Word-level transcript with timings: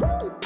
Boogie. 0.00 0.39